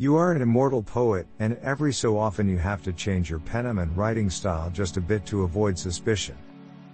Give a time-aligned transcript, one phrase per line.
[0.00, 3.66] You are an immortal poet, and every so often you have to change your pen
[3.66, 6.36] and writing style just a bit to avoid suspicion.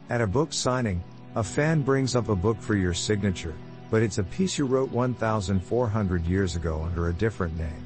[0.09, 1.05] At a book signing,
[1.35, 3.53] a fan brings up a book for your signature,
[3.91, 7.85] but it's a piece you wrote 1,400 years ago under a different name.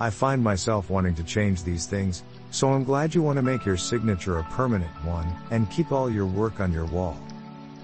[0.00, 3.66] I find myself wanting to change these things, so I'm glad you want to make
[3.66, 7.18] your signature a permanent one, and keep all your work on your wall.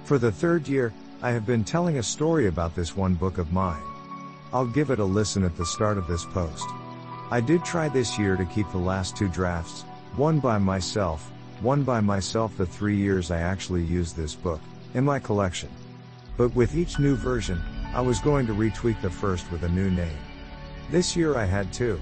[0.04, 3.52] For the third year, I have been telling a story about this one book of
[3.52, 3.82] mine.
[4.55, 6.69] I'll give it a listen at the start of this post.
[7.30, 9.83] I did try this year to keep the last two drafts,
[10.16, 14.61] one by myself, one by myself the three years I actually used this book,
[14.92, 15.70] in my collection.
[16.37, 17.62] But with each new version,
[17.95, 20.19] I was going to retweak the first with a new name.
[20.91, 21.98] This year I had two.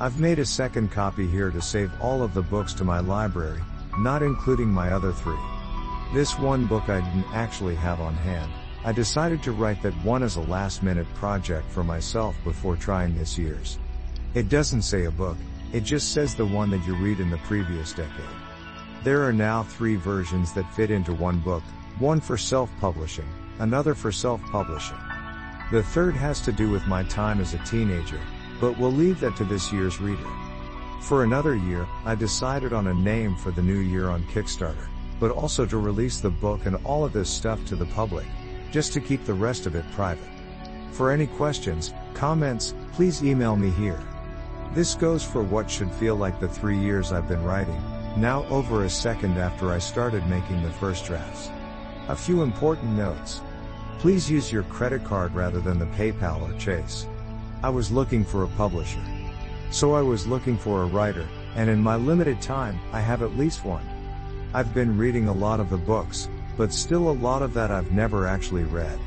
[0.00, 3.60] I've made a second copy here to save all of the books to my library,
[3.98, 5.38] not including my other three.
[6.14, 8.50] This one book I didn't actually have on hand.
[8.86, 13.16] I decided to write that one as a last minute project for myself before trying
[13.16, 13.78] this year's.
[14.34, 15.38] It doesn't say a book,
[15.72, 18.10] it just says the one that you read in the previous decade.
[19.02, 21.62] There are now three versions that fit into one book,
[21.98, 24.98] one for self-publishing, another for self-publishing.
[25.72, 28.20] The third has to do with my time as a teenager,
[28.60, 30.28] but we'll leave that to this year's reader.
[31.00, 35.30] For another year, I decided on a name for the new year on Kickstarter, but
[35.30, 38.26] also to release the book and all of this stuff to the public,
[38.74, 40.28] just to keep the rest of it private.
[40.90, 44.00] For any questions, comments, please email me here.
[44.72, 47.80] This goes for what should feel like the three years I've been writing,
[48.16, 51.50] now over a second after I started making the first drafts.
[52.08, 53.42] A few important notes.
[54.00, 57.06] Please use your credit card rather than the PayPal or Chase.
[57.62, 59.04] I was looking for a publisher.
[59.70, 63.38] So I was looking for a writer, and in my limited time, I have at
[63.38, 63.86] least one.
[64.52, 67.92] I've been reading a lot of the books, but still a lot of that I've
[67.92, 68.98] never actually read.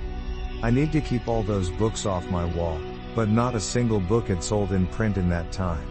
[0.64, 2.80] I need to keep all those books off my wall,
[3.16, 5.88] but not a single book had sold in print in that time.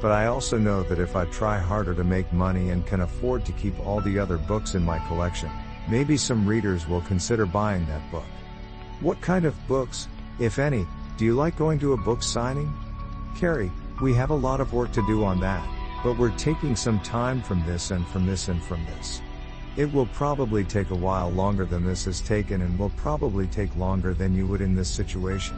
[0.00, 3.44] But I also know that if I try harder to make money and can afford
[3.46, 5.50] to keep all the other books in my collection,
[5.88, 8.24] maybe some readers will consider buying that book.
[9.00, 10.08] What kind of books,
[10.40, 12.72] if any, do you like going to a book signing?
[13.36, 15.64] Carrie, we have a lot of work to do on that,
[16.02, 19.22] but we're taking some time from this and from this and from this.
[19.76, 23.74] It will probably take a while longer than this has taken and will probably take
[23.74, 25.56] longer than you would in this situation.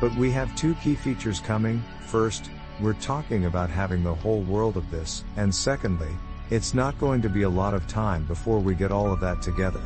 [0.00, 1.82] But we have two key features coming.
[2.06, 6.10] First, we're talking about having the whole world of this, and secondly,
[6.50, 9.42] it's not going to be a lot of time before we get all of that
[9.42, 9.80] together.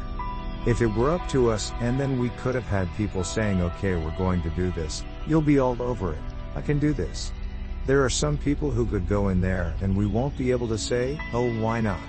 [0.66, 3.94] If it were up to us, and then we could have had people saying, okay,
[3.94, 6.18] we're going to do this, you'll be all over it.
[6.54, 7.30] I can do this.
[7.86, 10.78] There are some people who could go in there and we won't be able to
[10.78, 12.00] say, oh, why not?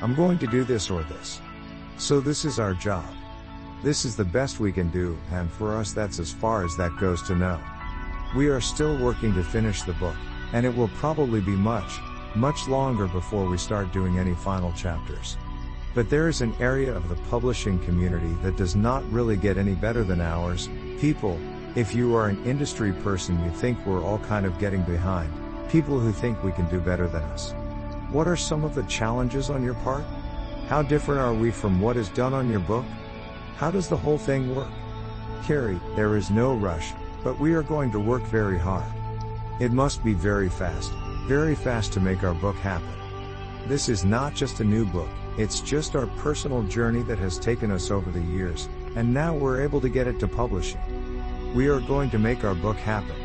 [0.00, 1.40] I'm going to do this or this.
[1.96, 3.04] So this is our job.
[3.82, 6.96] This is the best we can do, and for us that's as far as that
[6.98, 7.60] goes to know.
[8.36, 10.14] We are still working to finish the book,
[10.52, 11.98] and it will probably be much,
[12.36, 15.36] much longer before we start doing any final chapters.
[15.94, 19.74] But there is an area of the publishing community that does not really get any
[19.74, 20.68] better than ours.
[21.00, 21.40] People,
[21.74, 25.32] if you are an industry person you think we're all kind of getting behind,
[25.70, 27.52] people who think we can do better than us.
[28.10, 30.04] What are some of the challenges on your part?
[30.66, 32.86] How different are we from what is done on your book?
[33.56, 34.70] How does the whole thing work?
[35.44, 36.92] Carrie, there is no rush,
[37.22, 38.90] but we are going to work very hard.
[39.60, 40.90] It must be very fast,
[41.26, 42.88] very fast to make our book happen.
[43.66, 47.70] This is not just a new book, it's just our personal journey that has taken
[47.70, 50.80] us over the years, and now we're able to get it to publishing.
[51.54, 53.16] We are going to make our book happen.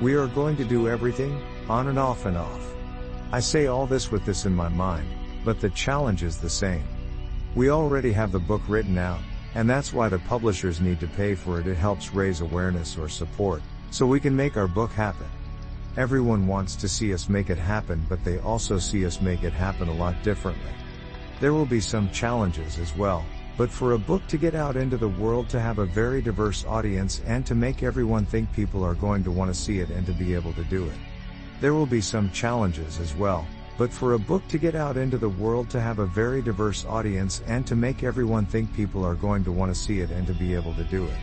[0.00, 2.71] We are going to do everything, on and off and off.
[3.34, 5.08] I say all this with this in my mind,
[5.42, 6.84] but the challenge is the same.
[7.54, 9.20] We already have the book written out,
[9.54, 11.66] and that's why the publishers need to pay for it.
[11.66, 15.26] It helps raise awareness or support, so we can make our book happen.
[15.96, 19.54] Everyone wants to see us make it happen, but they also see us make it
[19.54, 20.72] happen a lot differently.
[21.40, 23.24] There will be some challenges as well,
[23.56, 26.66] but for a book to get out into the world to have a very diverse
[26.66, 30.04] audience and to make everyone think people are going to want to see it and
[30.04, 30.98] to be able to do it.
[31.62, 33.46] There will be some challenges as well,
[33.78, 36.84] but for a book to get out into the world to have a very diverse
[36.84, 40.26] audience and to make everyone think people are going to want to see it and
[40.26, 41.16] to be able to do it.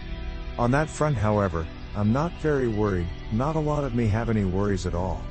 [0.57, 4.45] On that front however, I'm not very worried, not a lot of me have any
[4.45, 5.21] worries at all.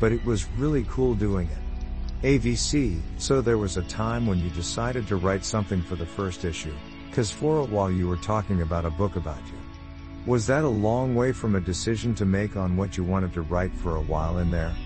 [0.00, 2.40] But it was really cool doing it.
[2.40, 6.46] AVC, so there was a time when you decided to write something for the first
[6.46, 6.74] issue,
[7.12, 9.57] cause for a while you were talking about a book about you.
[10.28, 13.40] Was that a long way from a decision to make on what you wanted to
[13.40, 14.76] write for a while in there?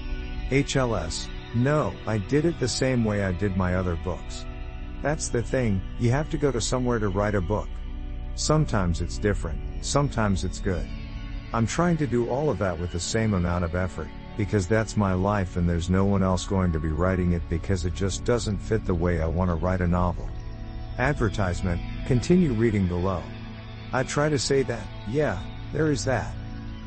[0.50, 4.46] HLS, no, I did it the same way I did my other books.
[5.02, 7.68] That's the thing, you have to go to somewhere to write a book.
[8.36, 10.86] Sometimes it's different, sometimes it's good.
[11.52, 14.06] I'm trying to do all of that with the same amount of effort,
[14.36, 17.84] because that's my life and there's no one else going to be writing it because
[17.84, 20.30] it just doesn't fit the way I want to write a novel.
[20.98, 23.24] Advertisement, continue reading below.
[23.92, 25.38] I try to say that, yeah,
[25.72, 26.34] there is that.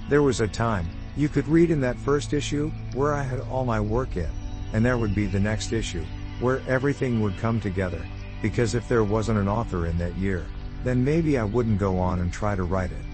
[0.09, 3.63] There was a time, you could read in that first issue, where I had all
[3.63, 4.29] my work in,
[4.73, 6.03] and there would be the next issue,
[6.39, 8.03] where everything would come together,
[8.41, 10.45] because if there wasn't an author in that year,
[10.83, 13.05] then maybe I wouldn't go on and try to write it.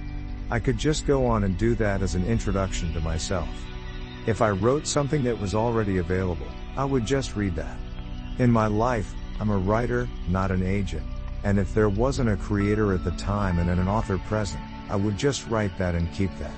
[0.50, 3.50] I could just go on and do that as an introduction to myself.
[4.26, 6.48] If I wrote something that was already available,
[6.78, 7.78] I would just read that.
[8.40, 11.06] In my life, I'm a writer, not an agent,
[11.44, 15.18] and if there wasn't a creator at the time and an author present, I would
[15.18, 16.54] just write that and keep that.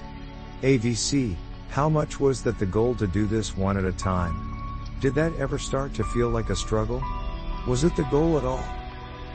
[0.62, 1.36] AVC,
[1.70, 4.50] how much was that the goal to do this one at a time?
[5.00, 7.04] Did that ever start to feel like a struggle?
[7.68, 8.64] Was it the goal at all?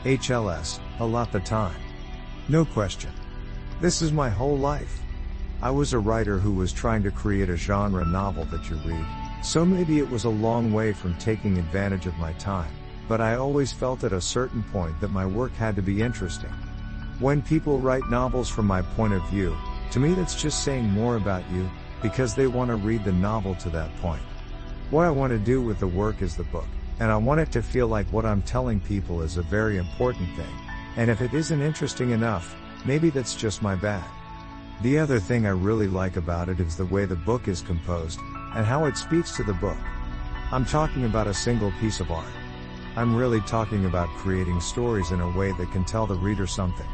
[0.03, 1.75] HLS, a lot the time.
[2.47, 3.11] No question.
[3.81, 5.01] This is my whole life.
[5.61, 9.05] I was a writer who was trying to create a genre novel that you read,
[9.43, 12.71] so maybe it was a long way from taking advantage of my time,
[13.09, 16.53] but I always felt at a certain point that my work had to be interesting.
[17.19, 19.57] When people write novels from my point of view,
[19.91, 21.69] to me that's just saying more about you,
[22.01, 24.21] because they want to read the novel to that point.
[24.91, 26.67] What I want to do with the work is the book,
[27.01, 30.33] and I want it to feel like what I'm telling people is a very important
[30.37, 30.55] thing.
[30.95, 34.05] And if it isn't interesting enough, Maybe that's just my bad.
[34.81, 38.19] The other thing I really like about it is the way the book is composed,
[38.55, 39.77] and how it speaks to the book.
[40.51, 42.25] I'm talking about a single piece of art.
[42.95, 46.87] I'm really talking about creating stories in a way that can tell the reader something.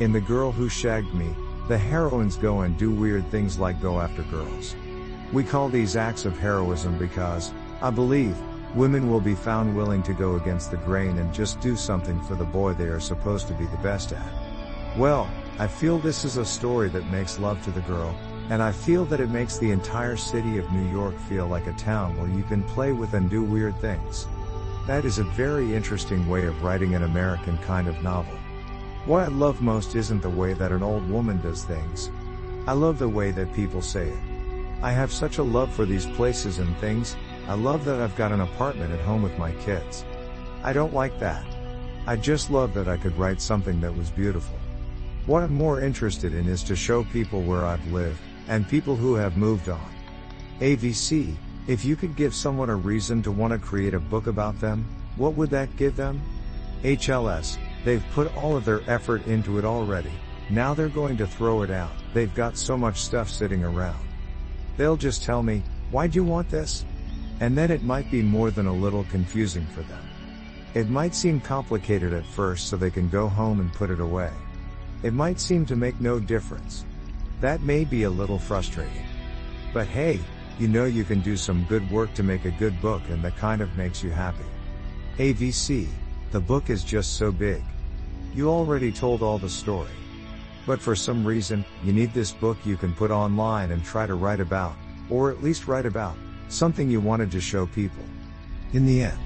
[0.00, 1.34] In The Girl Who Shagged Me,
[1.68, 4.76] the heroines go and do weird things like go after girls.
[5.32, 8.36] We call these acts of heroism because, I believe,
[8.74, 12.34] women will be found willing to go against the grain and just do something for
[12.34, 14.32] the boy they are supposed to be the best at.
[14.98, 18.14] Well, I feel this is a story that makes love to the girl,
[18.50, 21.72] and I feel that it makes the entire city of New York feel like a
[21.72, 24.26] town where you can play with and do weird things.
[24.86, 28.36] That is a very interesting way of writing an American kind of novel.
[29.06, 32.10] What I love most isn't the way that an old woman does things.
[32.66, 34.18] I love the way that people say it.
[34.82, 38.32] I have such a love for these places and things, I love that I've got
[38.32, 40.04] an apartment at home with my kids.
[40.64, 41.44] I don't like that.
[42.06, 44.58] I just love that I could write something that was beautiful.
[45.26, 48.18] What I'm more interested in is to show people where I've lived,
[48.48, 49.92] and people who have moved on.
[50.58, 51.36] AVC,
[51.66, 54.84] if you could give someone a reason to want to create a book about them,
[55.16, 56.20] what would that give them?
[56.82, 60.12] HLS, they've put all of their effort into it already,
[60.50, 64.04] now they're going to throw it out, they've got so much stuff sitting around.
[64.76, 66.84] They'll just tell me, why'd you want this?
[67.40, 70.02] And then it might be more than a little confusing for them.
[70.74, 74.30] It might seem complicated at first so they can go home and put it away.
[75.02, 76.84] It might seem to make no difference.
[77.40, 79.06] That may be a little frustrating.
[79.74, 80.20] But hey,
[80.62, 83.36] you know you can do some good work to make a good book and that
[83.36, 84.44] kind of makes you happy.
[85.18, 85.88] AVC,
[86.30, 87.60] the book is just so big.
[88.32, 89.90] You already told all the story.
[90.64, 94.14] But for some reason, you need this book you can put online and try to
[94.14, 94.74] write about,
[95.10, 96.14] or at least write about,
[96.48, 98.04] something you wanted to show people.
[98.72, 99.18] In the end,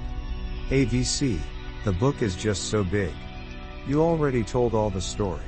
[0.69, 1.37] AVC,
[1.85, 3.13] the book is just so big.
[3.87, 5.45] You already told all the story.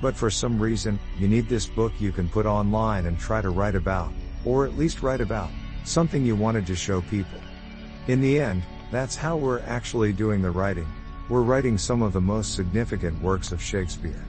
[0.00, 3.50] But for some reason, you need this book you can put online and try to
[3.50, 4.10] write about,
[4.44, 5.50] or at least write about,
[5.84, 7.40] something you wanted to show people.
[8.08, 10.86] In the end, that's how we're actually doing the writing.
[11.28, 14.24] We're writing some of the most significant works of Shakespeare.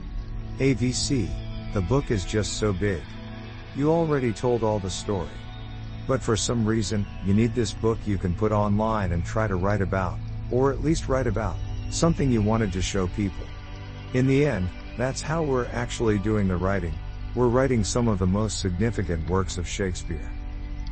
[0.58, 1.28] AVC,
[1.74, 3.02] the book is just so big.
[3.74, 5.28] You already told all the story.
[6.06, 9.56] But for some reason, you need this book you can put online and try to
[9.56, 10.18] write about,
[10.50, 11.56] or at least write about,
[11.90, 13.46] something you wanted to show people.
[14.14, 16.94] In the end, that's how we're actually doing the writing.
[17.34, 20.30] We're writing some of the most significant works of Shakespeare.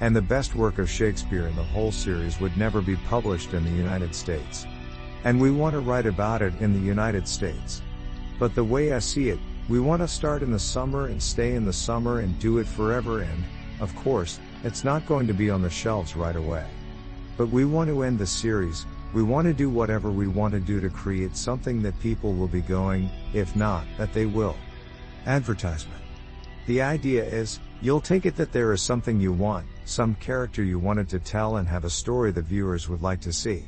[0.01, 3.63] And the best work of Shakespeare in the whole series would never be published in
[3.63, 4.67] the United States.
[5.25, 7.83] And we want to write about it in the United States.
[8.39, 11.57] But the way I see it, we want to start in the summer and stay
[11.57, 13.45] in the summer and do it forever and,
[13.79, 16.65] of course, it's not going to be on the shelves right away.
[17.37, 20.61] But we want to end the series, we want to do whatever we want to
[20.61, 24.57] do to create something that people will be going, if not, that they will.
[25.27, 26.01] Advertisement.
[26.67, 30.79] The idea is, you'll take it that there is something you want, some character you
[30.79, 33.65] wanted to tell and have a story the viewers would like to see.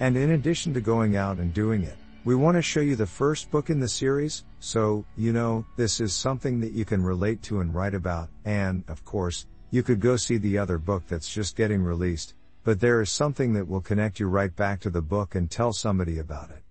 [0.00, 3.06] And in addition to going out and doing it, we want to show you the
[3.06, 7.40] first book in the series, so, you know, this is something that you can relate
[7.44, 11.32] to and write about, and, of course, you could go see the other book that's
[11.32, 15.00] just getting released, but there is something that will connect you right back to the
[15.00, 16.64] book and tell somebody about it.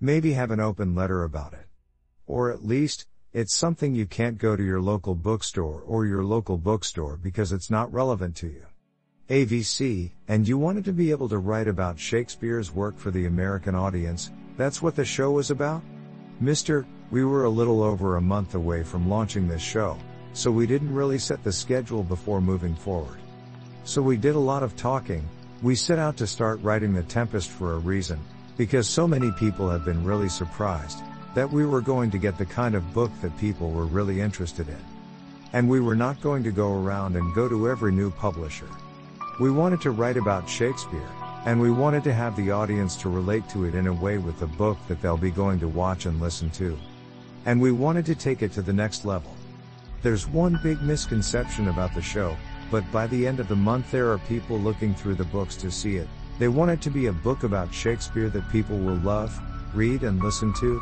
[0.00, 1.66] Maybe have an open letter about it.
[2.26, 6.56] Or at least, It's something you can't go to your local bookstore or your local
[6.56, 8.64] bookstore because it's not relevant to you.
[9.28, 13.74] AVC, and you wanted to be able to write about Shakespeare's work for the American
[13.74, 15.82] audience, that's what the show was about?
[16.40, 19.98] Mister, we were a little over a month away from launching this show,
[20.32, 23.18] so we didn't really set the schedule before moving forward.
[23.84, 25.28] So we did a lot of talking,
[25.60, 28.18] we set out to start writing The Tempest for a reason,
[28.56, 31.02] because so many people have been really surprised,
[31.36, 34.66] that we were going to get the kind of book that people were really interested
[34.68, 34.84] in.
[35.52, 38.68] And we were not going to go around and go to every new publisher.
[39.38, 41.10] We wanted to write about Shakespeare,
[41.44, 44.40] and we wanted to have the audience to relate to it in a way with
[44.40, 46.74] the book that they'll be going to watch and listen to.
[47.44, 49.34] And we wanted to take it to the next level.
[50.02, 52.34] There's one big misconception about the show,
[52.70, 55.70] but by the end of the month there are people looking through the books to
[55.70, 56.08] see it.
[56.38, 59.38] They want it to be a book about Shakespeare that people will love,
[59.74, 60.80] read and listen to,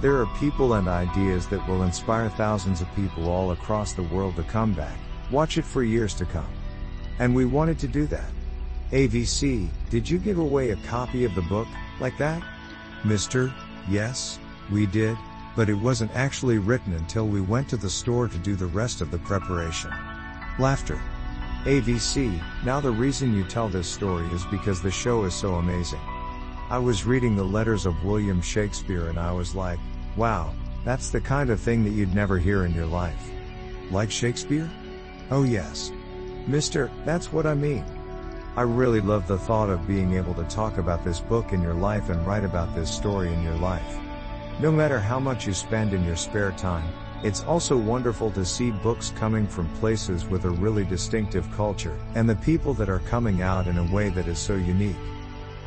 [0.00, 4.36] there are people and ideas that will inspire thousands of people all across the world
[4.36, 4.96] to come back,
[5.30, 6.48] watch it for years to come.
[7.18, 8.30] And we wanted to do that.
[8.92, 11.68] AVC, did you give away a copy of the book,
[12.00, 12.42] like that?
[13.04, 13.52] Mister,
[13.88, 14.38] yes,
[14.70, 15.16] we did,
[15.54, 19.00] but it wasn't actually written until we went to the store to do the rest
[19.00, 19.92] of the preparation.
[20.58, 21.00] Laughter.
[21.64, 26.00] AVC, now the reason you tell this story is because the show is so amazing.
[26.70, 29.80] I was reading the letters of William Shakespeare and I was like,
[30.16, 33.28] wow, that's the kind of thing that you'd never hear in your life.
[33.90, 34.70] Like Shakespeare?
[35.32, 35.90] Oh yes.
[36.46, 37.84] Mister, that's what I mean.
[38.56, 41.74] I really love the thought of being able to talk about this book in your
[41.74, 43.98] life and write about this story in your life.
[44.60, 46.88] No matter how much you spend in your spare time,
[47.24, 52.28] it's also wonderful to see books coming from places with a really distinctive culture, and
[52.28, 54.96] the people that are coming out in a way that is so unique.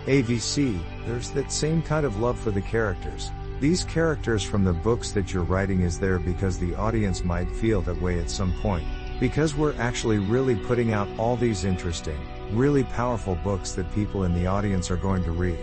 [0.06, 3.32] AVC, there's that same kind of love for the characters.
[3.62, 7.82] These characters from the books that you're writing is there because the audience might feel
[7.84, 8.86] that way at some point.
[9.22, 12.20] Because we're actually really putting out all these interesting,
[12.52, 15.60] really powerful books that people in the audience are going to read.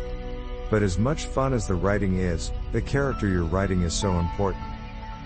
[0.71, 4.65] But as much fun as the writing is, the character you're writing is so important.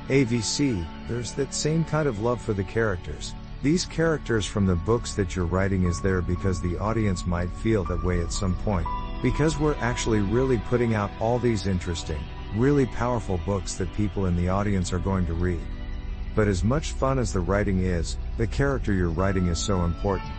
[0.08, 3.32] AVC, there's that same kind of love for the characters.
[3.62, 7.84] These characters from the books that you're writing is there because the audience might feel
[7.84, 8.86] that way at some point.
[9.24, 12.22] Because we're actually really putting out all these interesting,
[12.56, 15.62] really powerful books that people in the audience are going to read.
[16.34, 20.30] But as much fun as the writing is, the character you're writing is so important.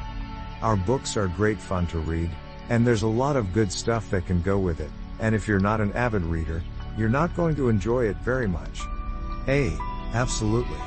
[0.61, 2.29] Our books are great fun to read,
[2.69, 5.59] and there's a lot of good stuff that can go with it, and if you're
[5.59, 6.61] not an avid reader,
[6.95, 8.81] you're not going to enjoy it very much.
[9.47, 9.75] A.
[10.13, 10.77] Absolutely.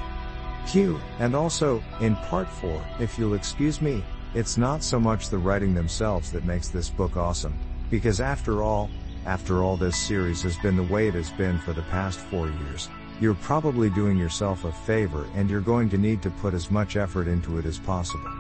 [0.68, 1.00] Q.
[1.18, 5.74] And also, in part 4, if you'll excuse me, it's not so much the writing
[5.74, 7.58] themselves that makes this book awesome,
[7.90, 8.90] because after all,
[9.26, 12.48] after all this series has been the way it has been for the past four
[12.48, 12.88] years,
[13.20, 16.96] you're probably doing yourself a favor and you're going to need to put as much
[16.96, 18.30] effort into it as possible.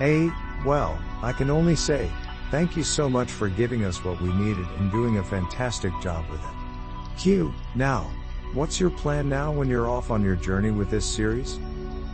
[0.00, 0.30] A,
[0.64, 2.10] well, I can only say,
[2.50, 6.28] thank you so much for giving us what we needed and doing a fantastic job
[6.30, 7.18] with it.
[7.18, 8.10] Q, now,
[8.54, 11.58] what's your plan now when you're off on your journey with this series?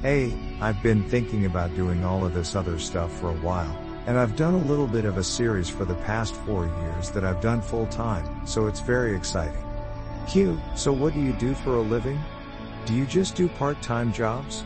[0.05, 3.77] A, I've been thinking about doing all of this other stuff for a while,
[4.07, 7.25] and I've done a little bit of a series for the past four years that
[7.25, 9.63] I've done full time, so it's very exciting.
[10.29, 12.21] Q, so what do you do for a living?
[12.85, 14.65] Do you just do part-time jobs?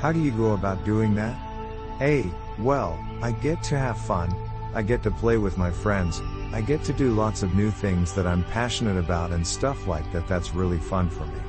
[0.00, 1.38] How do you go about doing that?
[2.00, 2.24] A,
[2.58, 4.34] well, I get to have fun,
[4.74, 6.20] I get to play with my friends,
[6.52, 10.10] I get to do lots of new things that I'm passionate about and stuff like
[10.12, 11.40] that that's really fun for me.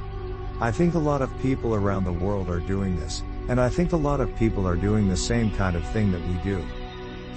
[0.62, 3.92] I think a lot of people around the world are doing this, and I think
[3.92, 6.64] a lot of people are doing the same kind of thing that we do.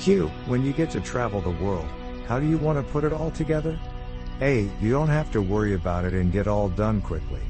[0.00, 1.88] Q, when you get to travel the world,
[2.26, 3.78] how do you want to put it all together?
[4.40, 7.40] A, you don't have to worry about it and get all done quickly.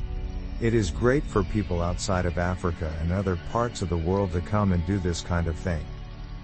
[0.60, 4.40] It is great for people outside of Africa and other parts of the world to
[4.40, 5.84] come and do this kind of thing.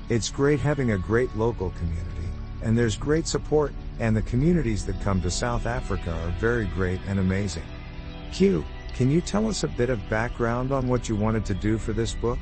[0.08, 2.28] It's great having a great local community,
[2.62, 7.00] and there's great support, and the communities that come to South Africa are very great
[7.06, 7.62] and amazing.
[8.32, 11.78] Q, can you tell us a bit of background on what you wanted to do
[11.78, 12.38] for this book?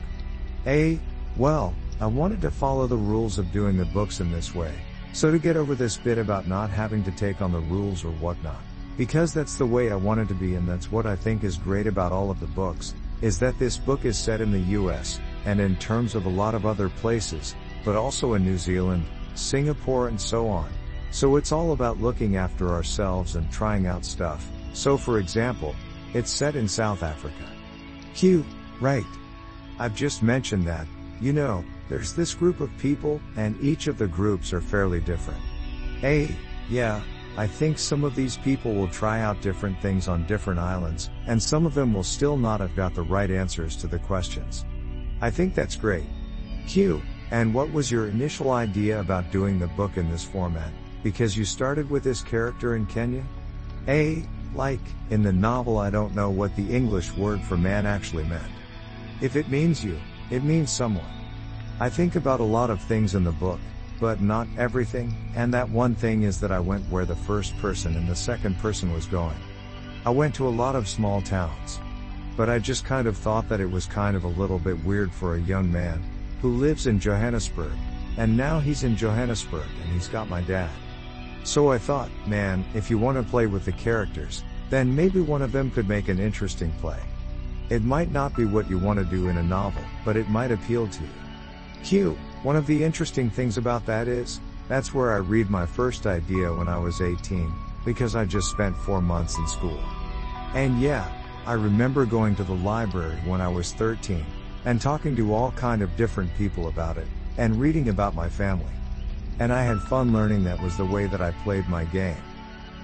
[0.67, 0.99] A,
[1.37, 4.73] well, I wanted to follow the rules of doing the books in this way.
[5.13, 8.13] So to get over this bit about not having to take on the rules or
[8.13, 8.63] whatnot.
[8.97, 11.87] Because that's the way I wanted to be and that's what I think is great
[11.87, 15.61] about all of the books, is that this book is set in the US, and
[15.61, 17.55] in terms of a lot of other places,
[17.85, 19.05] but also in New Zealand,
[19.35, 20.71] Singapore and so on.
[21.11, 24.49] So it's all about looking after ourselves and trying out stuff.
[24.73, 25.77] So for example,
[26.15, 27.45] it's set in South Africa.
[28.15, 28.43] Q,
[28.81, 29.05] right.
[29.79, 30.87] I've just mentioned that,
[31.21, 35.41] you know, there's this group of people, and each of the groups are fairly different.
[36.05, 36.35] A,
[36.71, 37.03] yeah,
[37.37, 41.43] I think some of these people will try out different things on different islands, and
[41.43, 44.65] some of them will still not have got the right answers to the questions.
[45.21, 46.07] I think that's great.
[46.69, 47.03] Q.
[47.33, 50.73] And what was your initial idea about doing the book in this format?
[51.03, 53.25] Because you started with this character in Kenya?
[53.89, 54.25] A.
[54.55, 54.81] Like,
[55.11, 58.53] in the novel I don't know what the English word for man actually meant.
[59.21, 59.99] If it means you,
[60.31, 61.20] it means someone.
[61.81, 63.59] I think about a lot of things in the book,
[64.01, 67.97] but not everything, and that one thing is that I went where the first person
[67.97, 69.39] and the second person was going.
[70.05, 71.81] I went to a lot of small towns.
[72.37, 75.11] But I just kind of thought that it was kind of a little bit weird
[75.11, 76.03] for a young man,
[76.43, 77.73] who lives in Johannesburg,
[78.19, 80.71] and now he's in Johannesburg and he's got my dad.
[81.45, 85.41] So I thought, man, if you want to play with the characters, then maybe one
[85.41, 87.01] of them could make an interesting play.
[87.71, 90.53] It might not be what you want to do in a novel, but it might
[90.53, 91.09] appeal to you.
[91.85, 92.17] Q.
[92.43, 96.53] One of the interesting things about that is, that's where I read my first idea
[96.53, 97.53] when I was 18,
[97.85, 99.81] because I just spent four months in school.
[100.55, 101.11] And yeah,
[101.47, 104.25] I remember going to the library when I was 13,
[104.65, 107.09] and talking to all kind of different people about it,
[107.39, 108.73] and reading about my family.
[109.39, 112.23] And I had fun learning that was the way that I played my game.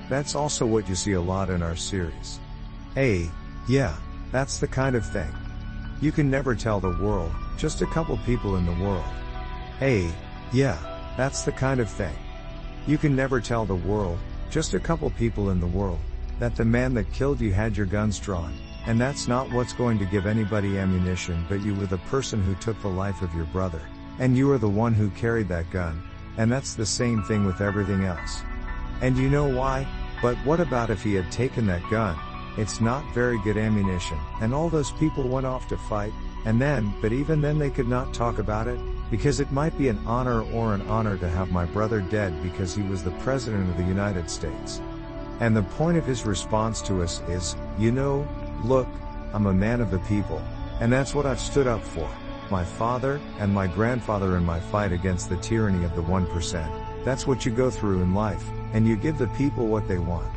[0.09, 2.41] That's also what you see a lot in our series.
[2.95, 3.31] Hey,
[3.69, 3.97] yeah,
[4.33, 5.33] that's the kind of thing.
[6.01, 9.05] You can never tell the world, just a couple people in the world.
[9.79, 10.13] Hey,
[10.53, 10.79] yeah,
[11.17, 12.15] that's the kind of thing.
[12.87, 14.19] You can never tell the world,
[14.51, 15.99] just a couple people in the world,
[16.39, 18.53] that the man that killed you had your guns drawn,
[18.87, 22.55] and that's not what's going to give anybody ammunition but you were the person who
[22.57, 23.81] took the life of your brother,
[24.19, 26.03] and you are the one who carried that gun,
[26.37, 28.43] and that's the same thing with everything else.
[29.01, 29.87] And you know why?
[30.21, 32.17] But what about if he had taken that gun?
[32.57, 36.13] It's not very good ammunition, and all those people went off to fight,
[36.45, 39.89] and then, but even then they could not talk about it, because it might be
[39.89, 43.69] an honor or an honor to have my brother dead because he was the President
[43.69, 44.81] of the United States.
[45.41, 48.27] And the point of his response to us is, you know,
[48.65, 48.89] look,
[49.35, 50.43] I'm a man of the people,
[50.81, 52.09] and that's what I've stood up for
[52.51, 57.05] my father and my grandfather in my fight against the tyranny of the 1%.
[57.05, 60.33] That's what you go through in life, and you give the people what they want.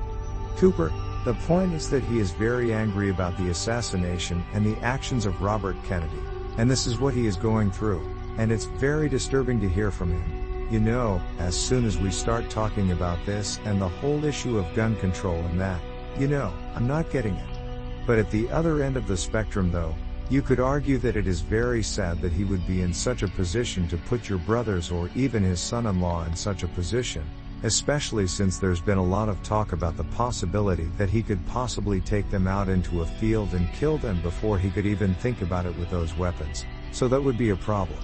[0.57, 0.91] Cooper,
[1.25, 5.41] the point is that he is very angry about the assassination and the actions of
[5.41, 6.21] Robert Kennedy,
[6.57, 10.11] and this is what he is going through, and it's very disturbing to hear from
[10.11, 10.67] him.
[10.71, 14.75] You know, as soon as we start talking about this and the whole issue of
[14.75, 15.81] gun control and that,
[16.17, 17.59] you know, I'm not getting it.
[18.05, 19.95] But at the other end of the spectrum though,
[20.29, 23.27] you could argue that it is very sad that he would be in such a
[23.27, 27.25] position to put your brothers or even his son-in-law in such a position,
[27.63, 31.99] especially since there's been a lot of talk about the possibility that he could possibly
[31.99, 35.65] take them out into a field and kill them before he could even think about
[35.65, 37.99] it with those weapons, so that would be a problem.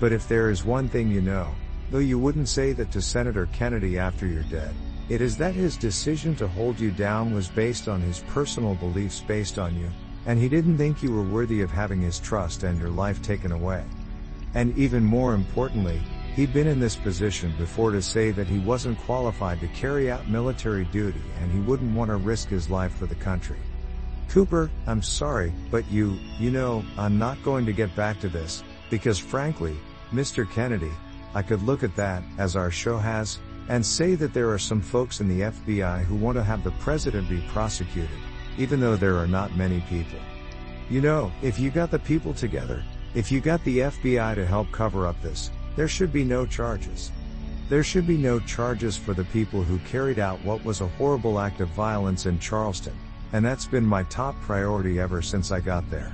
[0.00, 1.48] But if there is one thing you know,
[1.90, 4.74] though you wouldn't say that to Senator Kennedy after you're dead,
[5.08, 9.20] it is that his decision to hold you down was based on his personal beliefs
[9.20, 9.90] based on you,
[10.26, 13.52] and he didn't think you were worthy of having his trust and your life taken
[13.52, 13.84] away.
[14.54, 16.00] And even more importantly,
[16.36, 20.28] he'd been in this position before to say that he wasn't qualified to carry out
[20.28, 23.58] military duty and he wouldn't want to risk his life for the country.
[24.28, 28.62] Cooper, I'm sorry, but you, you know, I'm not going to get back to this,
[28.88, 29.76] because frankly,
[30.12, 30.48] Mr.
[30.50, 30.92] Kennedy,
[31.34, 34.80] I could look at that, as our show has, and say that there are some
[34.80, 38.18] folks in the FBI who want to have the president be prosecuted,
[38.56, 40.18] even though there are not many people.
[40.88, 42.82] You know, if you got the people together,
[43.14, 47.12] if you got the FBI to help cover up this, there should be no charges.
[47.68, 51.38] There should be no charges for the people who carried out what was a horrible
[51.38, 52.96] act of violence in Charleston,
[53.32, 56.12] and that's been my top priority ever since I got there.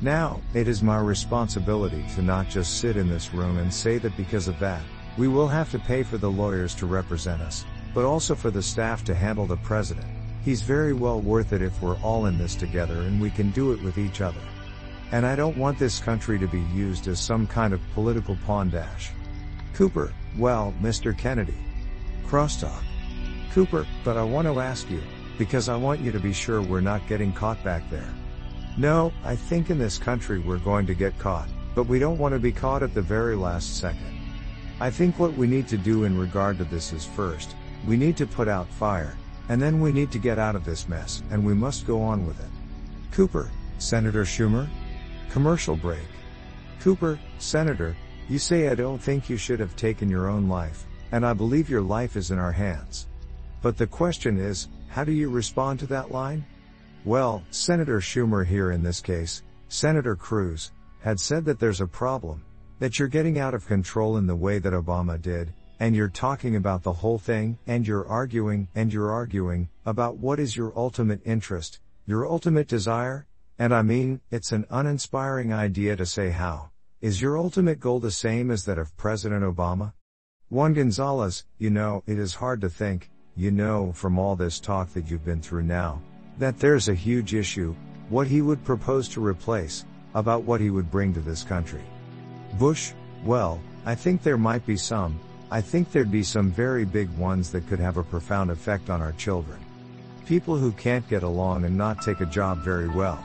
[0.00, 4.16] Now, it is my responsibility to not just sit in this room and say that
[4.16, 4.82] because of that,
[5.16, 8.62] we will have to pay for the lawyers to represent us, but also for the
[8.62, 10.06] staff to handle the president.
[10.44, 13.72] He's very well worth it if we're all in this together and we can do
[13.72, 14.40] it with each other.
[15.10, 18.68] And I don't want this country to be used as some kind of political pawn
[18.68, 19.10] dash.
[19.74, 21.16] Cooper, well, Mr.
[21.16, 21.56] Kennedy.
[22.26, 22.82] Crosstalk.
[23.52, 25.00] Cooper, but I want to ask you,
[25.38, 28.12] because I want you to be sure we're not getting caught back there.
[28.76, 32.34] No, I think in this country we're going to get caught, but we don't want
[32.34, 34.18] to be caught at the very last second.
[34.80, 38.16] I think what we need to do in regard to this is first, we need
[38.18, 39.16] to put out fire,
[39.48, 42.26] and then we need to get out of this mess, and we must go on
[42.26, 42.50] with it.
[43.10, 44.68] Cooper, Senator Schumer?
[45.30, 46.06] Commercial break.
[46.80, 47.96] Cooper, Senator,
[48.28, 51.68] you say I don't think you should have taken your own life, and I believe
[51.68, 53.08] your life is in our hands.
[53.62, 56.44] But the question is, how do you respond to that line?
[57.04, 62.44] Well, Senator Schumer here in this case, Senator Cruz, had said that there's a problem,
[62.78, 66.56] that you're getting out of control in the way that Obama did, and you're talking
[66.56, 71.20] about the whole thing, and you're arguing, and you're arguing, about what is your ultimate
[71.24, 73.26] interest, your ultimate desire,
[73.58, 76.70] and I mean, it's an uninspiring idea to say how.
[77.00, 79.92] Is your ultimate goal the same as that of President Obama?
[80.48, 84.92] Juan Gonzalez, you know, it is hard to think, you know, from all this talk
[84.94, 86.00] that you've been through now,
[86.38, 87.74] that there's a huge issue,
[88.08, 91.82] what he would propose to replace, about what he would bring to this country.
[92.58, 92.92] Bush,
[93.24, 95.18] well, I think there might be some,
[95.50, 99.02] I think there'd be some very big ones that could have a profound effect on
[99.02, 99.58] our children.
[100.26, 103.22] People who can't get along and not take a job very well.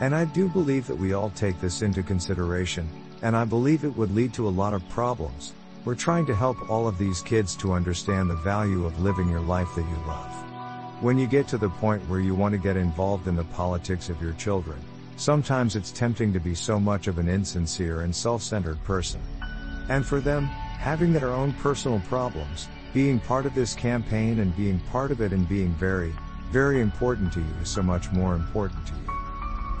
[0.00, 2.88] And I do believe that we all take this into consideration,
[3.22, 5.54] and I believe it would lead to a lot of problems.
[5.84, 9.40] We're trying to help all of these kids to understand the value of living your
[9.40, 10.32] life that you love.
[11.02, 14.08] When you get to the point where you want to get involved in the politics
[14.08, 14.78] of your children,
[15.16, 19.20] sometimes it's tempting to be so much of an insincere and self-centered person.
[19.88, 24.78] And for them, having their own personal problems, being part of this campaign and being
[24.90, 26.12] part of it and being very,
[26.50, 29.17] very important to you is so much more important to you.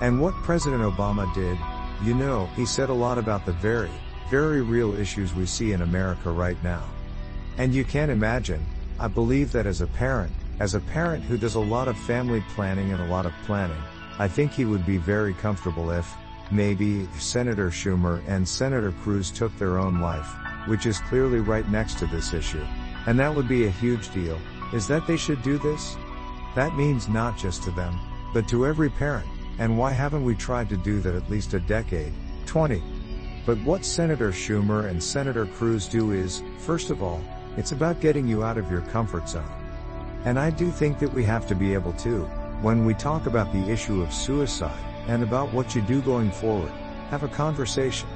[0.00, 1.58] And what President Obama did,
[2.04, 3.90] you know, he said a lot about the very,
[4.30, 6.84] very real issues we see in America right now.
[7.56, 8.64] And you can imagine,
[9.00, 12.44] I believe that as a parent, as a parent who does a lot of family
[12.54, 13.82] planning and a lot of planning,
[14.18, 16.12] I think he would be very comfortable if,
[16.50, 20.28] maybe, Senator Schumer and Senator Cruz took their own life,
[20.66, 22.64] which is clearly right next to this issue.
[23.06, 24.38] And that would be a huge deal,
[24.72, 25.96] is that they should do this?
[26.54, 27.98] That means not just to them,
[28.34, 29.28] but to every parent.
[29.58, 32.12] And why haven't we tried to do that at least a decade?
[32.46, 32.82] 20.
[33.44, 37.22] But what Senator Schumer and Senator Cruz do is, first of all,
[37.56, 39.50] it's about getting you out of your comfort zone.
[40.24, 42.24] And I do think that we have to be able to,
[42.62, 46.70] when we talk about the issue of suicide, and about what you do going forward,
[47.10, 48.08] have a conversation.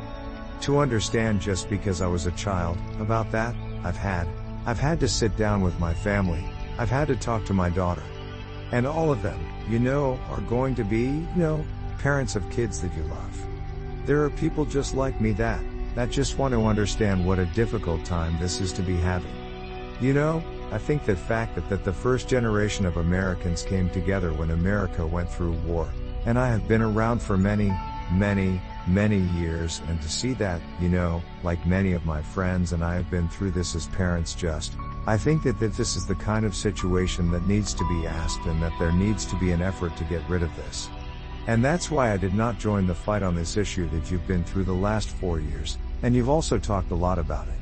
[0.60, 4.28] To understand just because I was a child, about that, I've had,
[4.66, 6.44] I've had to sit down with my family,
[6.78, 8.02] I've had to talk to my daughter.
[8.72, 11.64] And all of them, you know, are going to be, you know,
[11.98, 13.46] parents of kids that you love.
[14.06, 15.62] There are people just like me that,
[15.94, 19.30] that just want to understand what a difficult time this is to be having.
[20.00, 24.32] You know, I think that fact that, that the first generation of Americans came together
[24.32, 25.88] when America went through war,
[26.24, 27.70] and I have been around for many,
[28.10, 32.82] many, many years and to see that, you know, like many of my friends and
[32.82, 34.72] I have been through this as parents just,
[35.06, 38.46] I think that, that this is the kind of situation that needs to be asked
[38.46, 40.88] and that there needs to be an effort to get rid of this.
[41.48, 44.44] And that's why I did not join the fight on this issue that you've been
[44.44, 47.54] through the last four years, and you've also talked a lot about it.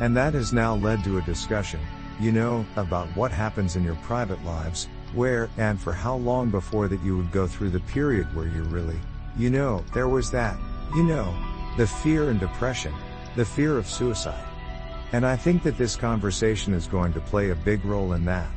[0.00, 1.78] And that has now led to a discussion,
[2.18, 6.88] you know, about what happens in your private lives, where and for how long before
[6.88, 8.98] that you would go through the period where you really,
[9.36, 10.58] you know, there was that,
[10.96, 11.32] you know,
[11.76, 12.92] the fear and depression,
[13.36, 14.48] the fear of suicide.
[15.12, 18.48] And I think that this conversation is going to play a big role in that.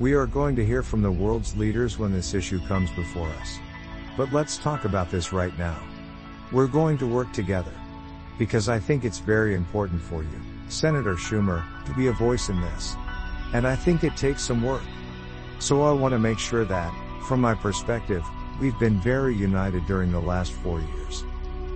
[0.00, 3.58] We are going to hear from the world's leaders when this issue comes before us.
[4.16, 5.80] But let's talk about this right now.
[6.50, 7.72] We're going to work together.
[8.38, 12.60] Because I think it's very important for you, Senator Schumer, to be a voice in
[12.60, 12.96] this.
[13.52, 14.82] And I think it takes some work.
[15.60, 16.92] So I want to make sure that,
[17.28, 18.24] from my perspective,
[18.60, 21.22] we've been very united during the last four years.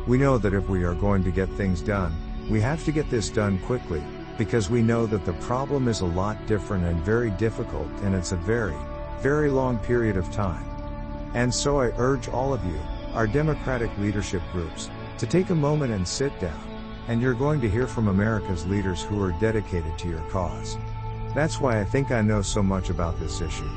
[0.08, 2.12] We know that if we are going to get things done,
[2.48, 4.02] we have to get this done quickly,
[4.38, 8.32] because we know that the problem is a lot different and very difficult and it's
[8.32, 8.76] a very,
[9.20, 10.64] very long period of time.
[11.34, 12.78] And so I urge all of you,
[13.12, 16.64] our Democratic leadership groups, to take a moment and sit down,
[17.08, 20.78] and you're going to hear from America's leaders who are dedicated to your cause.
[21.34, 23.68] That's why I think I know so much about this issue.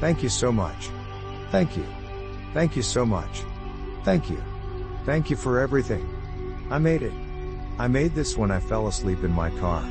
[0.00, 0.90] Thank you so much.
[1.50, 1.86] Thank you.
[2.54, 3.42] Thank you so much.
[4.04, 4.42] Thank you.
[5.04, 6.08] Thank you for everything.
[6.70, 7.27] I made it.
[7.80, 9.82] I made this when I fell asleep in my car.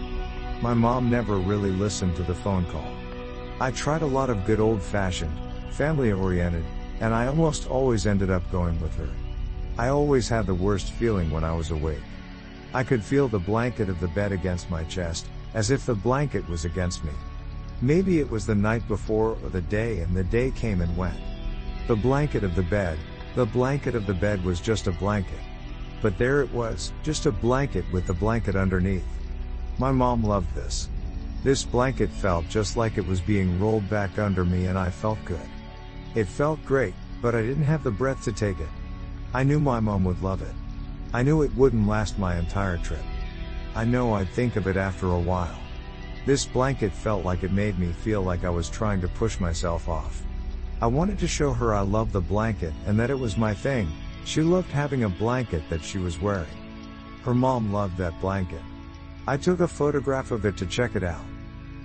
[0.61, 2.91] My mom never really listened to the phone call.
[3.61, 5.31] I tried a lot of good old fashioned,
[5.71, 6.65] family oriented,
[6.99, 9.07] and I almost always ended up going with her.
[9.77, 12.03] I always had the worst feeling when I was awake.
[12.73, 16.47] I could feel the blanket of the bed against my chest, as if the blanket
[16.49, 17.13] was against me.
[17.81, 21.17] Maybe it was the night before or the day and the day came and went.
[21.87, 22.99] The blanket of the bed,
[23.35, 25.39] the blanket of the bed was just a blanket.
[26.01, 29.05] But there it was, just a blanket with the blanket underneath.
[29.79, 30.89] My mom loved this.
[31.43, 35.17] This blanket felt just like it was being rolled back under me and I felt
[35.25, 35.49] good.
[36.15, 38.69] It felt great, but I didn't have the breath to take it.
[39.33, 40.53] I knew my mom would love it.
[41.13, 43.03] I knew it wouldn't last my entire trip.
[43.75, 45.57] I know I'd think of it after a while.
[46.25, 49.87] This blanket felt like it made me feel like I was trying to push myself
[49.87, 50.23] off.
[50.81, 53.89] I wanted to show her I loved the blanket and that it was my thing,
[54.27, 56.49] she loved having a blanket that she was wearing.
[57.23, 58.61] Her mom loved that blanket.
[59.25, 61.23] I took a photograph of it to check it out.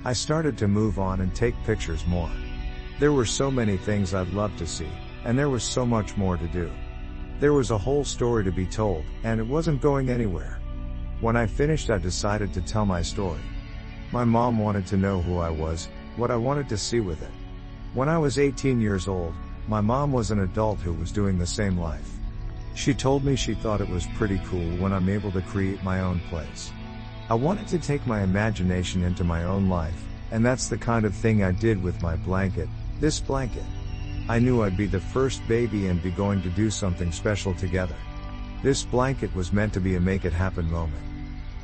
[0.05, 2.33] I started to move on and take pictures more.
[2.99, 4.91] There were so many things I'd love to see,
[5.25, 6.69] and there was so much more to do.
[7.39, 10.59] There was a whole story to be told, and it wasn't going anywhere.
[11.21, 13.41] When I finished, I decided to tell my story.
[14.11, 17.31] My mom wanted to know who I was, what I wanted to see with it.
[17.95, 19.33] When I was 18 years old,
[19.69, 22.19] my mom was an adult who was doing the same life.
[22.75, 26.01] She told me she thought it was pretty cool when I'm able to create my
[26.01, 26.73] own place.
[27.29, 31.15] I wanted to take my imagination into my own life, and that's the kind of
[31.15, 32.69] thing I did with my blanket,
[33.01, 33.65] this blanket.
[34.29, 37.97] I knew I'd be the first baby and be going to do something special together.
[38.63, 41.03] This blanket was meant to be a make it happen moment.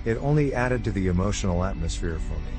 [0.04, 2.58] It only added to the emotional atmosphere for me.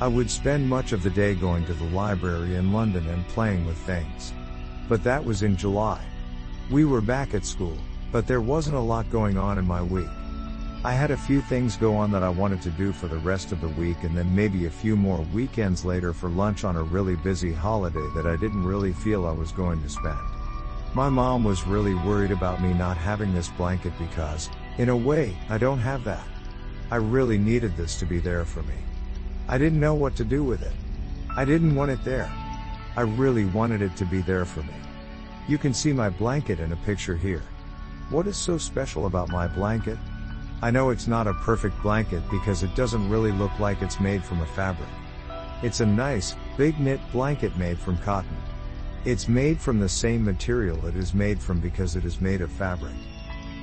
[0.00, 3.66] I would spend much of the day going to the library in London and playing
[3.66, 4.32] with things.
[4.88, 6.04] But that was in July.
[6.68, 7.78] We were back at school,
[8.10, 10.08] but there wasn't a lot going on in my week.
[10.82, 13.52] I had a few things go on that I wanted to do for the rest
[13.52, 16.82] of the week and then maybe a few more weekends later for lunch on a
[16.82, 20.18] really busy holiday that I didn't really feel I was going to spend.
[20.92, 25.36] My mom was really worried about me not having this blanket because, in a way,
[25.48, 26.26] I don't have that.
[26.90, 28.74] I really needed this to be there for me.
[29.48, 30.74] I didn't know what to do with it.
[31.36, 32.32] I didn't want it there.
[32.96, 34.74] I really wanted it to be there for me.
[35.48, 37.42] You can see my blanket in a picture here.
[38.10, 39.98] What is so special about my blanket?
[40.60, 44.24] I know it's not a perfect blanket because it doesn't really look like it's made
[44.24, 44.88] from a fabric.
[45.62, 48.36] It's a nice, big knit blanket made from cotton.
[49.04, 52.50] It's made from the same material it is made from because it is made of
[52.50, 52.94] fabric.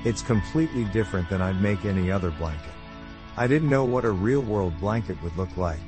[0.06, 2.72] It's completely different than I'd make any other blanket.
[3.36, 5.80] I didn't know what a real world blanket would look like.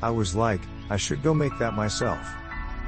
[0.00, 2.24] I was like, I should go make that myself.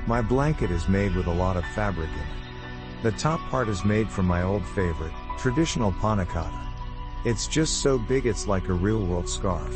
[0.06, 3.02] My blanket is made with a lot of fabric in it.
[3.02, 6.68] The top part is made from my old favorite, traditional panna cotta.
[7.24, 9.74] It's just so big it's like a real world scarf.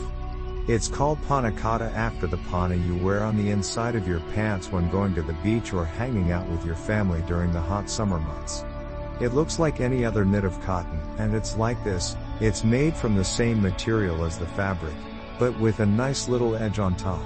[0.69, 4.71] It's called panna cotta after the panna you wear on the inside of your pants
[4.71, 8.21] when going to the beach or hanging out with your family during the hot summer
[8.21, 8.64] months.
[9.21, 13.16] It looks like any other knit of cotton, and it's like this, it's made from
[13.16, 14.95] the same material as the fabric,
[15.40, 17.21] but with a nice little edge on top.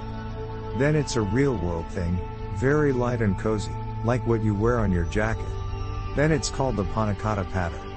[0.79, 2.19] Then it's a real world thing,
[2.55, 3.71] very light and cozy,
[4.03, 5.45] like what you wear on your jacket.
[6.15, 7.95] Then it's called the panna cotta pattern.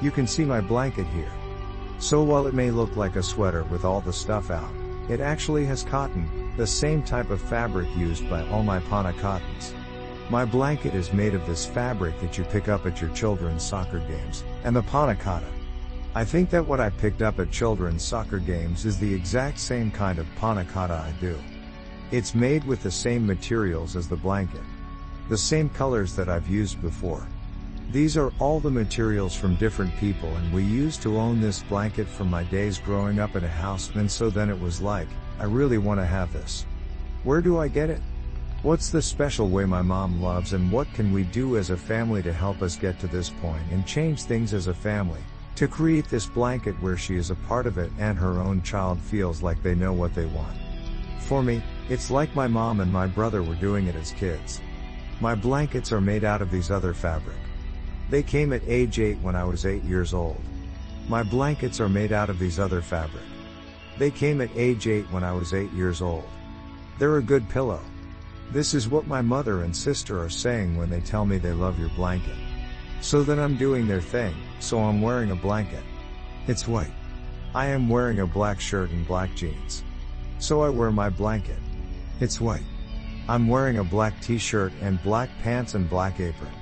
[0.00, 1.32] You can see my blanket here.
[1.98, 4.72] So while it may look like a sweater with all the stuff out,
[5.08, 9.74] it actually has cotton, the same type of fabric used by all my panna cottons.
[10.28, 13.98] My blanket is made of this fabric that you pick up at your children's soccer
[14.00, 15.46] games, and the panna cotta.
[16.14, 19.90] I think that what I picked up at children's soccer games is the exact same
[19.90, 21.38] kind of panna cotta I do.
[22.12, 24.60] It's made with the same materials as the blanket.
[25.30, 27.26] The same colors that I've used before.
[27.90, 32.06] These are all the materials from different people and we used to own this blanket
[32.06, 35.44] from my days growing up in a house and so then it was like, I
[35.44, 36.66] really want to have this.
[37.24, 38.02] Where do I get it?
[38.62, 42.22] What's the special way my mom loves and what can we do as a family
[42.24, 45.20] to help us get to this point and change things as a family?
[45.56, 49.00] To create this blanket where she is a part of it and her own child
[49.00, 50.58] feels like they know what they want.
[51.20, 54.60] For me, it's like my mom and my brother were doing it as kids.
[55.20, 57.36] My blankets are made out of these other fabric.
[58.10, 60.40] They came at age 8 when I was 8 years old.
[61.08, 63.24] My blankets are made out of these other fabric.
[63.98, 66.24] They came at age 8 when I was 8 years old.
[66.98, 67.80] They're a good pillow.
[68.50, 71.78] This is what my mother and sister are saying when they tell me they love
[71.78, 72.36] your blanket.
[73.00, 75.82] So then I'm doing their thing, so I'm wearing a blanket.
[76.46, 76.92] It's white.
[77.54, 79.84] I am wearing a black shirt and black jeans.
[80.38, 81.58] So I wear my blanket.
[82.20, 82.62] It's white.
[83.28, 86.52] I'm wearing a black t-shirt and black pants and black apron.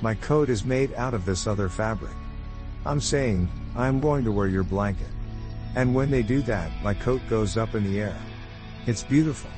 [0.00, 2.12] My coat is made out of this other fabric.
[2.86, 5.08] I'm saying, I'm going to wear your blanket.
[5.74, 8.16] And when they do that, my coat goes up in the air.
[8.86, 9.50] It's beautiful.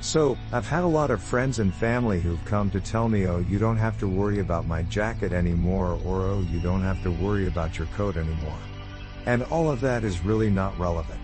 [0.00, 3.38] So, I've had a lot of friends and family who've come to tell me, oh,
[3.48, 7.10] you don't have to worry about my jacket anymore, or oh, you don't have to
[7.10, 8.58] worry about your coat anymore.
[9.24, 11.20] And all of that is really not relevant.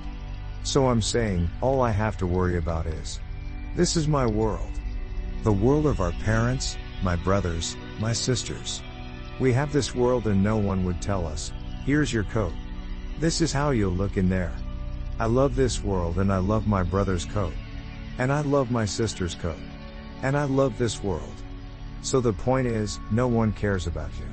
[0.64, 3.20] So I'm saying, all I have to worry about is,
[3.74, 4.70] this is my world.
[5.44, 8.82] The world of our parents, my brothers, my sisters.
[9.40, 11.52] We have this world and no one would tell us,
[11.86, 12.52] here's your coat.
[13.18, 14.52] This is how you'll look in there.
[15.18, 17.54] I love this world and I love my brother's coat.
[18.18, 19.56] And I love my sister's coat.
[20.22, 21.32] And I love this world.
[22.02, 24.26] So the point is, no one cares about you.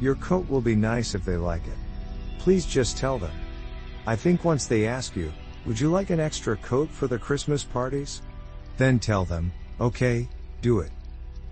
[0.00, 1.78] Your coat will be nice if they like it.
[2.38, 3.32] Please just tell them.
[4.06, 5.32] I think once they ask you,
[5.64, 8.20] would you like an extra coat for the Christmas parties?
[8.76, 10.28] Then tell them, okay,
[10.60, 10.90] do it.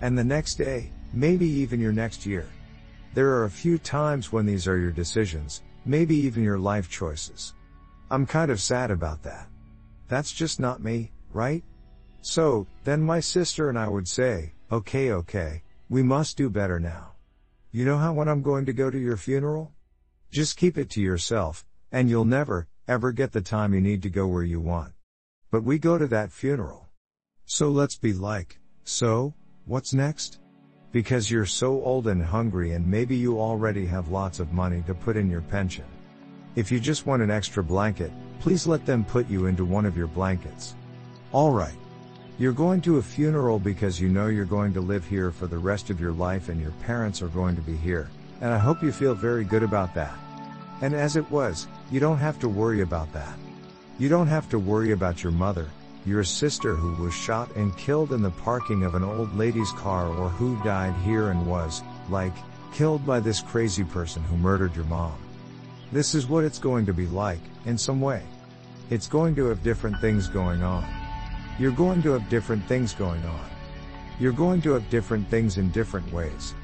[0.01, 2.47] And the next day, maybe even your next year.
[3.15, 7.55] There are a few times when these are your decisions, maybe even your life choices.
[8.11, 9.47] I'm kind of sad about that.
[10.09, 11.63] That's just not me, right?
[12.21, 17.13] So, then my sister and I would say, okay, okay, we must do better now.
[17.71, 19.73] You know how when I'm going to go to your funeral?
[20.31, 24.11] Just keep it to yourself, and you'll never, ever get the time you need to
[24.11, 24.93] go where you want.
[25.51, 26.84] But we go to that funeral.
[27.47, 29.35] So let's be like, so,
[29.67, 30.41] what's next?
[30.93, 34.95] Because you're so old and hungry and maybe you already have lots of money to
[34.95, 35.85] put in your pension.
[36.57, 39.97] If you just want an extra blanket, please let them put you into one of
[39.97, 40.75] your blankets.
[41.35, 41.75] Alright.
[42.39, 45.59] You're going to a funeral because you know you're going to live here for the
[45.59, 48.83] rest of your life and your parents are going to be here, and I hope
[48.83, 50.19] you feel very good about that.
[50.81, 53.39] And as it was, you don't have to worry about that.
[54.01, 55.69] You don't have to worry about your mother,
[56.07, 60.09] your sister who was shot and killed in the parking of an old lady's car
[60.09, 62.35] or who died here and was, like,
[62.73, 65.17] killed by this crazy person who murdered your mom.
[65.93, 68.23] This is what it's going to be like, in some way.
[68.91, 70.85] It's going to have different things going on.
[71.59, 73.47] You're going to have different things going on.
[74.19, 76.55] You're going to have different things in different ways.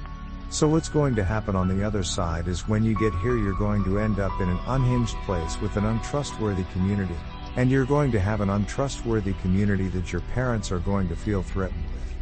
[0.51, 3.55] So what's going to happen on the other side is when you get here you're
[3.55, 7.15] going to end up in an unhinged place with an untrustworthy community.
[7.57, 11.43] And you're going to have an untrustworthy community that your parents are going to feel
[11.43, 12.15] threatened with.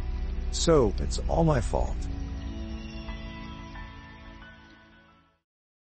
[0.51, 1.95] So, it's all my fault.